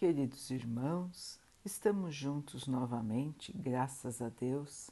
Queridos 0.00 0.50
irmãos, 0.50 1.38
estamos 1.62 2.14
juntos 2.14 2.66
novamente, 2.66 3.52
graças 3.52 4.22
a 4.22 4.30
Deus. 4.30 4.90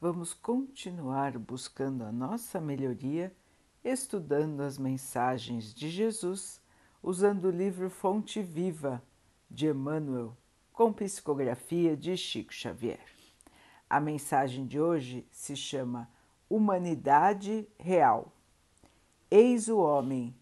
Vamos 0.00 0.34
continuar 0.34 1.38
buscando 1.38 2.02
a 2.02 2.10
nossa 2.10 2.60
melhoria, 2.60 3.32
estudando 3.84 4.62
as 4.62 4.78
mensagens 4.78 5.72
de 5.72 5.88
Jesus, 5.88 6.60
usando 7.00 7.44
o 7.44 7.50
livro 7.52 7.88
Fonte 7.88 8.42
Viva 8.42 9.00
de 9.48 9.68
Emmanuel, 9.68 10.36
com 10.72 10.92
psicografia 10.92 11.96
de 11.96 12.16
Chico 12.16 12.52
Xavier. 12.52 13.06
A 13.88 14.00
mensagem 14.00 14.66
de 14.66 14.80
hoje 14.80 15.24
se 15.30 15.54
chama 15.54 16.10
Humanidade 16.50 17.68
Real. 17.78 18.32
Eis 19.30 19.68
o 19.68 19.78
homem, 19.78 20.34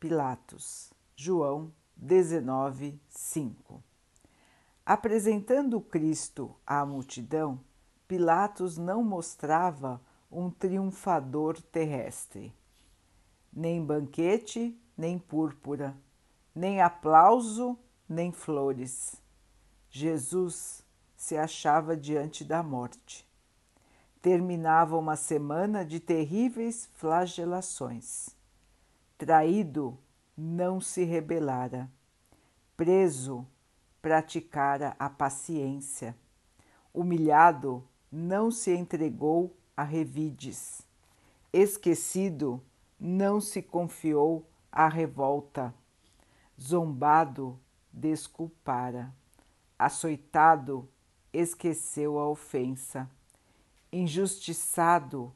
Pilatos, 0.00 0.92
João 1.14 1.72
19, 2.02 3.00
5. 3.08 3.80
Apresentando 4.84 5.80
Cristo 5.80 6.52
à 6.66 6.84
multidão, 6.84 7.60
Pilatos 8.08 8.76
não 8.76 9.04
mostrava 9.04 10.00
um 10.28 10.50
triunfador 10.50 11.62
terrestre. 11.62 12.52
Nem 13.52 13.84
banquete, 13.84 14.76
nem 14.98 15.16
púrpura, 15.16 15.96
nem 16.52 16.82
aplauso, 16.82 17.78
nem 18.08 18.32
flores. 18.32 19.14
Jesus 19.88 20.84
se 21.16 21.36
achava 21.36 21.96
diante 21.96 22.44
da 22.44 22.64
morte. 22.64 23.24
Terminava 24.20 24.98
uma 24.98 25.14
semana 25.14 25.84
de 25.84 26.00
terríveis 26.00 26.90
flagelações. 26.96 28.30
Traído 29.16 29.96
não 30.36 30.80
se 30.80 31.04
rebelara. 31.04 31.90
Preso, 32.76 33.46
praticara 34.00 34.96
a 34.98 35.08
paciência. 35.08 36.16
Humilhado, 36.92 37.86
não 38.10 38.50
se 38.50 38.74
entregou 38.74 39.56
a 39.76 39.82
revides. 39.82 40.86
Esquecido, 41.52 42.62
não 42.98 43.40
se 43.40 43.62
confiou 43.62 44.48
à 44.70 44.88
revolta. 44.88 45.74
Zombado, 46.60 47.58
desculpara. 47.92 49.14
Açoitado, 49.78 50.88
esqueceu 51.32 52.18
a 52.18 52.28
ofensa. 52.28 53.10
Injustiçado, 53.92 55.32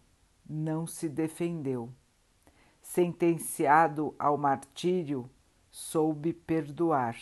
não 0.48 0.86
se 0.86 1.08
defendeu 1.08 1.92
sentenciado 2.88 4.14
ao 4.18 4.38
martírio, 4.38 5.28
soube 5.70 6.32
perdoar. 6.32 7.16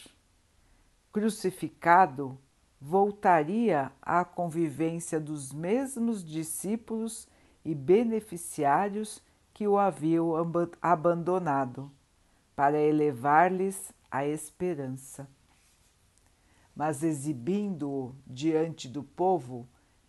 Crucificado, 1.12 2.38
voltaria 2.80 3.90
à 4.00 4.24
convivência 4.24 5.18
dos 5.18 5.52
mesmos 5.52 6.24
discípulos 6.24 7.26
e 7.64 7.74
beneficiários 7.74 9.22
que 9.52 9.66
o 9.66 9.78
haviam 9.78 10.32
abandonado, 10.80 11.90
para 12.54 12.78
elevar-lhes 12.78 13.92
a 14.10 14.24
esperança. 14.26 15.28
Mas 16.76 17.02
exibindo-o 17.02 18.14
diante 18.26 18.86
do 18.88 19.02
povo, 19.02 19.66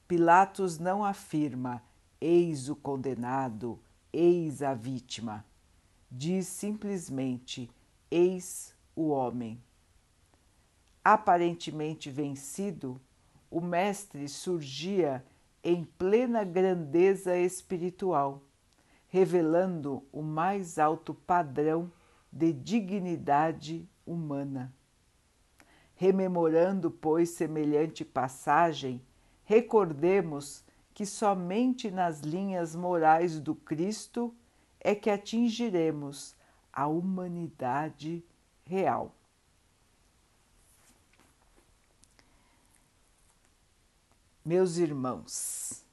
Pilatos 0.07 0.77
não 0.77 1.03
afirma: 1.03 1.81
Eis 2.19 2.69
o 2.69 2.75
condenado, 2.75 3.79
eis 4.15 4.61
a 4.61 4.73
vítima. 4.73 5.45
Diz 6.09 6.47
simplesmente: 6.47 7.69
Eis 8.09 8.73
o 8.95 9.09
homem. 9.09 9.61
Aparentemente 11.03 12.09
vencido, 12.09 12.99
o 13.51 13.61
Mestre 13.61 14.27
surgia 14.27 15.23
em 15.63 15.83
plena 15.83 16.43
grandeza 16.43 17.37
espiritual, 17.37 18.41
revelando 19.07 20.03
o 20.11 20.21
mais 20.21 20.79
alto 20.79 21.13
padrão 21.13 21.91
de 22.31 22.51
dignidade 22.53 23.87
humana. 24.05 24.73
Rememorando, 25.95 26.91
pois, 26.91 27.29
semelhante 27.29 28.03
passagem, 28.03 29.01
recordemos 29.43 30.64
que 30.95 31.05
somente 31.05 31.91
nas 31.91 32.21
linhas 32.21 32.73
morais 32.73 33.37
do 33.37 33.53
Cristo 33.53 34.33
é 34.79 34.95
que 34.95 35.09
atingiremos 35.09 36.33
a 36.71 36.87
humanidade 36.87 38.23
real. 38.63 39.13
Meus 44.43 44.77
irmãos, 44.77 45.83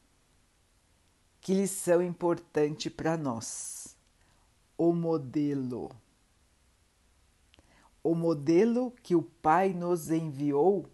que 1.40 1.52
lição 1.52 2.00
importante 2.00 2.88
para 2.88 3.16
nós. 3.16 3.96
O 4.78 4.92
modelo. 4.92 5.90
O 8.04 8.14
modelo 8.14 8.92
que 9.02 9.16
o 9.16 9.22
Pai 9.22 9.72
nos 9.72 10.10
enviou 10.10 10.88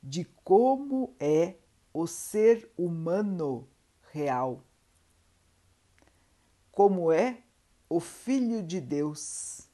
de 0.00 0.24
como 0.44 1.12
é 1.18 1.56
o 1.92 2.06
ser 2.06 2.70
humano 2.76 3.68
real, 4.12 4.64
como 6.70 7.12
é 7.12 7.42
o 7.88 7.98
Filho 7.98 8.62
de 8.62 8.80
Deus, 8.80 9.68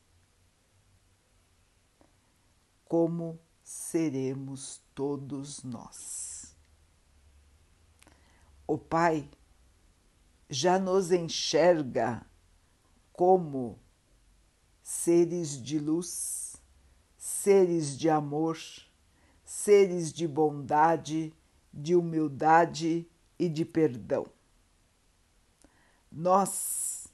como 2.87 3.38
seremos 3.62 4.81
todos 4.94 5.62
nós. 5.62 6.56
O 8.66 8.78
Pai 8.78 9.28
já 10.48 10.78
nos 10.78 11.12
enxerga 11.12 12.25
como 13.12 13.78
seres 14.83 15.60
de 15.60 15.78
luz, 15.78 16.56
seres 17.16 17.98
de 17.98 18.09
amor, 18.09 18.59
seres 19.44 20.12
de 20.12 20.27
bondade 20.27 21.34
de 21.76 21.94
humildade 21.94 23.06
e 23.38 23.48
de 23.48 23.64
perdão. 23.64 24.26
Nós 26.10 27.06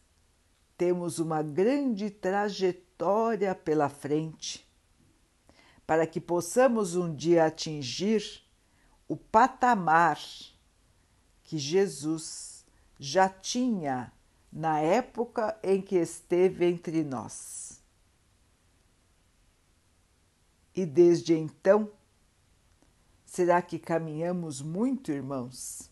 temos 0.78 1.18
uma 1.18 1.42
grande 1.42 2.08
trajetória 2.08 3.54
pela 3.54 3.88
frente 3.88 4.66
para 5.84 6.06
que 6.06 6.20
possamos 6.20 6.94
um 6.94 7.12
dia 7.12 7.44
atingir 7.44 8.42
o 9.08 9.16
patamar 9.16 10.18
que 11.42 11.58
Jesus 11.58 12.64
já 12.98 13.28
tinha 13.28 14.12
na 14.52 14.78
época 14.78 15.58
em 15.62 15.82
que 15.82 15.96
esteve 15.96 16.64
entre 16.64 17.02
nós. 17.02 17.82
E 20.74 20.86
desde 20.86 21.34
então, 21.34 21.90
Será 23.32 23.62
que 23.62 23.78
caminhamos 23.78 24.60
muito, 24.60 25.10
irmãos? 25.10 25.90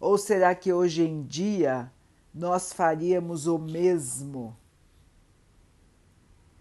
Ou 0.00 0.16
será 0.16 0.54
que 0.54 0.72
hoje 0.72 1.02
em 1.02 1.22
dia 1.22 1.92
nós 2.32 2.72
faríamos 2.72 3.46
o 3.46 3.58
mesmo? 3.58 4.56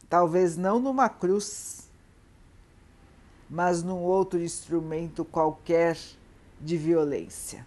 Talvez 0.10 0.58
não 0.58 0.82
numa 0.82 1.08
cruz, 1.08 1.90
mas 3.50 3.82
num 3.82 4.02
outro 4.02 4.38
instrumento 4.38 5.24
qualquer 5.24 5.98
de 6.60 6.76
violência. 6.76 7.66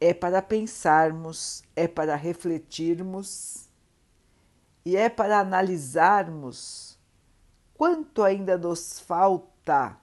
É 0.00 0.14
para 0.14 0.40
pensarmos, 0.40 1.62
é 1.76 1.86
para 1.86 2.16
refletirmos 2.16 3.68
e 4.84 4.96
é 4.96 5.08
para 5.08 5.40
analisarmos 5.40 6.98
quanto 7.74 8.22
ainda 8.22 8.56
nos 8.58 9.00
falta 9.00 9.98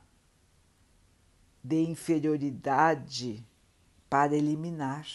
de 1.64 1.84
inferioridade 1.84 3.46
para 4.10 4.36
eliminar. 4.36 5.08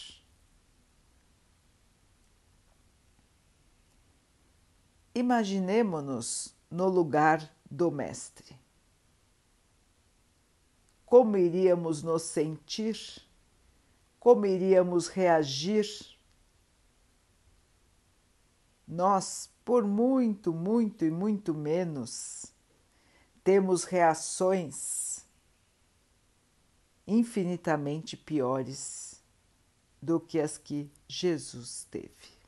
Imaginemos-nos 5.15 6.55
no 6.69 6.87
lugar 6.87 7.53
do 7.69 7.91
Mestre. 7.91 8.57
Como 11.05 11.37
iríamos 11.37 12.01
nos 12.01 12.23
sentir? 12.23 12.97
Como 14.19 14.45
iríamos 14.45 15.07
reagir? 15.07 15.87
Nós 18.87 19.52
por 19.63 19.85
muito, 19.85 20.53
muito 20.53 21.05
e 21.05 21.11
muito 21.11 21.53
menos, 21.53 22.53
temos 23.43 23.83
reações 23.83 25.25
infinitamente 27.05 28.15
piores 28.15 29.21
do 30.01 30.19
que 30.19 30.39
as 30.39 30.57
que 30.57 30.91
Jesus 31.07 31.85
teve. 31.89 32.43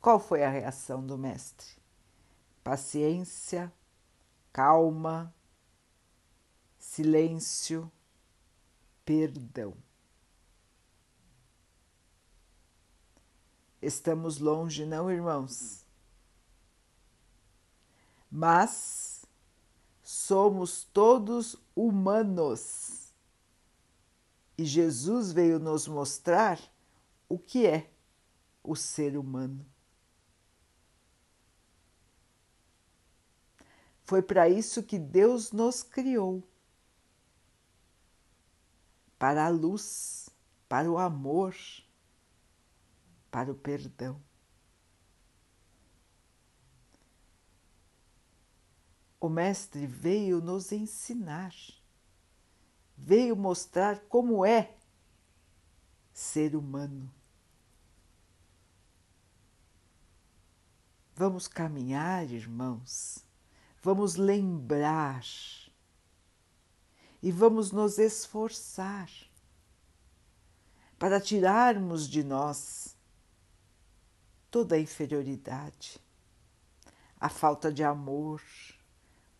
Qual 0.00 0.20
foi 0.20 0.44
a 0.44 0.50
reação 0.50 1.04
do 1.04 1.16
Mestre? 1.16 1.66
Paciência, 2.62 3.72
calma, 4.52 5.34
silêncio, 6.78 7.90
perdão. 9.04 9.83
Estamos 13.84 14.38
longe, 14.38 14.86
não, 14.86 15.10
irmãos? 15.10 15.84
Mas 18.30 19.26
somos 20.02 20.84
todos 20.84 21.56
humanos. 21.76 23.12
E 24.56 24.64
Jesus 24.64 25.32
veio 25.32 25.58
nos 25.58 25.86
mostrar 25.86 26.58
o 27.28 27.38
que 27.38 27.66
é 27.66 27.90
o 28.62 28.74
ser 28.74 29.18
humano. 29.18 29.66
Foi 34.02 34.22
para 34.22 34.48
isso 34.48 34.82
que 34.82 34.98
Deus 34.98 35.52
nos 35.52 35.82
criou 35.82 36.42
para 39.18 39.44
a 39.44 39.48
luz, 39.48 40.30
para 40.68 40.90
o 40.90 40.98
amor, 40.98 41.54
para 43.34 43.50
o 43.50 43.54
perdão. 43.56 44.22
O 49.20 49.28
Mestre 49.28 49.88
veio 49.88 50.40
nos 50.40 50.70
ensinar, 50.70 51.52
veio 52.96 53.34
mostrar 53.34 53.98
como 54.02 54.46
é 54.46 54.76
ser 56.12 56.54
humano. 56.54 57.12
Vamos 61.16 61.48
caminhar, 61.48 62.30
irmãos, 62.30 63.18
vamos 63.82 64.14
lembrar 64.14 65.24
e 67.20 67.32
vamos 67.32 67.72
nos 67.72 67.98
esforçar 67.98 69.10
para 71.00 71.20
tirarmos 71.20 72.08
de 72.08 72.22
nós 72.22 72.83
toda 74.54 74.76
a 74.76 74.78
inferioridade, 74.78 76.00
a 77.18 77.28
falta 77.28 77.72
de 77.72 77.82
amor, 77.82 78.40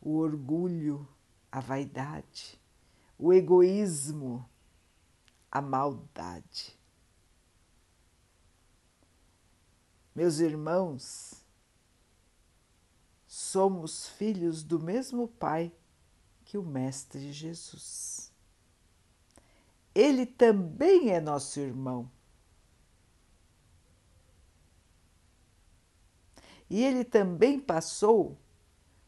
o 0.01 0.17
orgulho, 0.17 1.09
a 1.53 1.61
vaidade, 1.61 2.61
o 3.17 3.33
egoísmo, 3.33 4.45
a 5.53 5.63
maldade. 5.63 6.77
Meus 10.13 10.41
irmãos, 10.41 11.45
somos 13.25 14.09
filhos 14.09 14.65
do 14.65 14.81
mesmo 14.81 15.29
Pai 15.29 15.73
que 16.45 16.59
o 16.59 16.63
Mestre 16.65 17.33
Jesus. 17.33 18.33
Ele 19.95 20.27
também 20.27 21.11
é 21.11 21.21
nosso 21.21 21.61
irmão. 21.61 22.11
E 26.69 26.83
ele 26.83 27.05
também 27.05 27.61
passou 27.61 28.39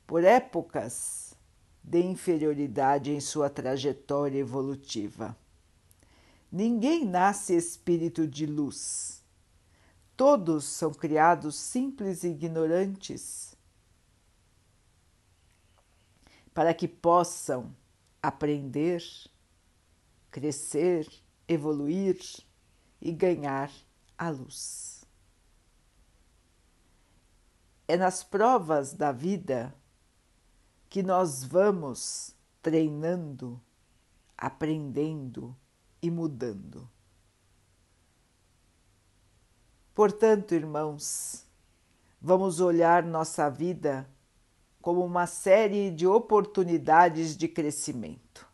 por 0.06 0.22
épocas 0.24 1.34
de 1.82 2.00
inferioridade 2.00 3.10
em 3.10 3.20
sua 3.20 3.48
trajetória 3.48 4.38
evolutiva. 4.38 5.36
Ninguém 6.50 7.04
nasce 7.04 7.54
espírito 7.54 8.26
de 8.26 8.46
luz. 8.46 9.22
Todos 10.16 10.64
são 10.64 10.92
criados 10.92 11.56
simples 11.56 12.24
e 12.24 12.28
ignorantes 12.28 13.56
para 16.54 16.72
que 16.72 16.88
possam 16.88 17.76
aprender, 18.22 19.04
crescer, 20.30 21.06
evoluir 21.46 22.18
e 22.98 23.12
ganhar 23.12 23.70
a 24.16 24.30
luz. 24.30 24.95
É 27.88 27.96
nas 27.96 28.22
provas 28.22 28.92
da 28.92 29.12
vida 29.12 29.74
que 30.88 31.02
nós 31.02 31.44
vamos 31.44 32.34
treinando, 32.60 33.60
aprendendo 34.36 35.56
e 36.02 36.10
mudando. 36.10 36.88
Portanto, 39.94 40.54
irmãos, 40.54 41.46
vamos 42.20 42.60
olhar 42.60 43.04
nossa 43.04 43.48
vida 43.48 44.08
como 44.82 45.04
uma 45.04 45.26
série 45.26 45.90
de 45.90 46.06
oportunidades 46.06 47.36
de 47.36 47.48
crescimento. 47.48 48.46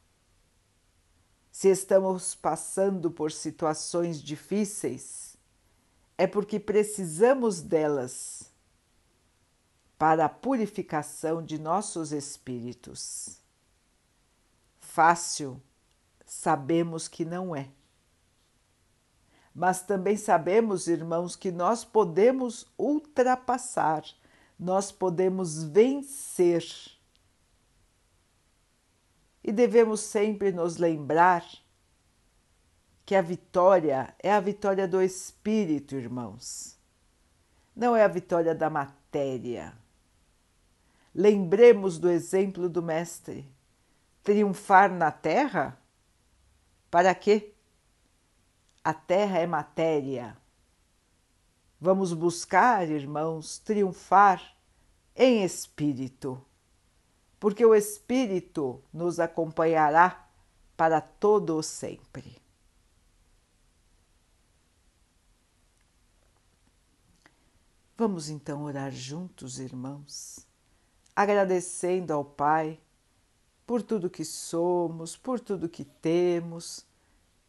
Se 1.50 1.68
estamos 1.68 2.34
passando 2.34 3.10
por 3.10 3.32
situações 3.32 4.22
difíceis, 4.22 5.36
é 6.16 6.26
porque 6.26 6.60
precisamos 6.60 7.60
delas 7.60 8.51
para 10.02 10.24
a 10.24 10.28
purificação 10.28 11.40
de 11.40 11.60
nossos 11.60 12.10
espíritos. 12.10 13.38
Fácil, 14.80 15.62
sabemos 16.26 17.06
que 17.06 17.24
não 17.24 17.54
é. 17.54 17.68
Mas 19.54 19.80
também 19.82 20.16
sabemos, 20.16 20.88
irmãos, 20.88 21.36
que 21.36 21.52
nós 21.52 21.84
podemos 21.84 22.66
ultrapassar 22.76 24.02
nós 24.58 24.90
podemos 24.90 25.62
vencer. 25.62 26.64
E 29.44 29.52
devemos 29.52 30.00
sempre 30.00 30.50
nos 30.50 30.78
lembrar 30.78 31.46
que 33.06 33.14
a 33.14 33.22
vitória 33.22 34.12
é 34.18 34.32
a 34.32 34.40
vitória 34.40 34.88
do 34.88 35.00
espírito, 35.00 35.94
irmãos, 35.94 36.76
não 37.74 37.94
é 37.94 38.02
a 38.02 38.08
vitória 38.08 38.52
da 38.52 38.68
matéria. 38.68 39.80
Lembremos 41.14 41.98
do 41.98 42.08
exemplo 42.10 42.68
do 42.68 42.82
Mestre: 42.82 43.50
triunfar 44.22 44.90
na 44.90 45.10
terra? 45.10 45.78
Para 46.90 47.14
quê? 47.14 47.52
A 48.82 48.94
terra 48.94 49.38
é 49.38 49.46
matéria. 49.46 50.36
Vamos 51.80 52.12
buscar, 52.12 52.88
irmãos, 52.88 53.58
triunfar 53.58 54.56
em 55.14 55.42
espírito, 55.42 56.44
porque 57.38 57.64
o 57.64 57.74
espírito 57.74 58.82
nos 58.92 59.18
acompanhará 59.18 60.28
para 60.76 61.00
todo 61.00 61.56
o 61.56 61.62
sempre. 61.62 62.40
Vamos 67.96 68.28
então 68.28 68.62
orar 68.62 68.90
juntos, 68.90 69.58
irmãos, 69.58 70.46
agradecendo 71.14 72.12
ao 72.12 72.24
Pai 72.24 72.80
por 73.66 73.82
tudo 73.82 74.10
que 74.10 74.24
somos, 74.24 75.16
por 75.16 75.38
tudo 75.38 75.68
que 75.68 75.84
temos, 75.84 76.86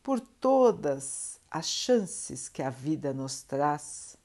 por 0.01 0.19
todas 0.19 1.39
as 1.49 1.67
chances 1.67 2.49
que 2.49 2.61
a 2.61 2.69
vida 2.69 3.13
nos 3.13 3.41
traz 3.41 4.17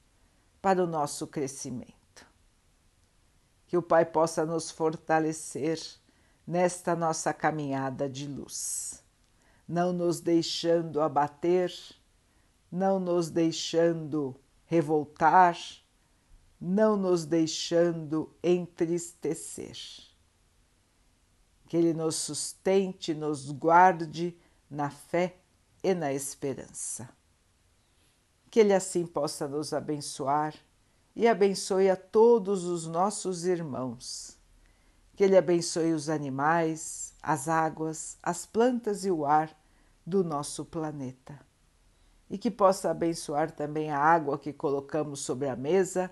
para 0.61 0.83
o 0.83 0.87
nosso 0.87 1.25
crescimento. 1.25 2.25
Que 3.65 3.77
o 3.77 3.81
Pai 3.81 4.05
possa 4.05 4.45
nos 4.45 4.71
fortalecer 4.71 5.79
nesta 6.45 6.95
nossa 6.95 7.33
caminhada 7.33 8.09
de 8.09 8.27
luz, 8.27 9.03
não 9.67 9.93
nos 9.93 10.19
deixando 10.19 10.99
abater, 10.99 11.71
não 12.71 12.99
nos 12.99 13.29
deixando 13.29 14.35
revoltar, 14.65 15.57
não 16.59 16.97
nos 16.97 17.25
deixando 17.25 18.35
entristecer. 18.43 19.77
Que 21.67 21.77
Ele 21.77 21.93
nos 21.93 22.15
sustente, 22.15 23.13
nos 23.13 23.51
guarde 23.51 24.37
na 24.69 24.89
fé 24.89 25.37
e 25.83 25.93
na 25.93 26.11
esperança 26.11 27.09
que 28.49 28.59
Ele 28.59 28.73
assim 28.73 29.05
possa 29.05 29.47
nos 29.47 29.73
abençoar 29.73 30.55
e 31.15 31.27
abençoe 31.27 31.89
a 31.89 31.95
todos 31.95 32.65
os 32.65 32.87
nossos 32.87 33.45
irmãos. 33.45 34.37
Que 35.15 35.23
Ele 35.23 35.37
abençoe 35.37 35.93
os 35.93 36.09
animais, 36.09 37.13
as 37.21 37.47
águas, 37.47 38.17
as 38.23 38.45
plantas 38.45 39.05
e 39.05 39.11
o 39.11 39.25
ar 39.25 39.55
do 40.05 40.23
nosso 40.23 40.65
planeta. 40.65 41.39
E 42.29 42.37
que 42.37 42.49
possa 42.49 42.89
abençoar 42.89 43.51
também 43.51 43.91
a 43.91 43.99
água 43.99 44.37
que 44.37 44.53
colocamos 44.53 45.19
sobre 45.19 45.47
a 45.47 45.55
mesa, 45.55 46.11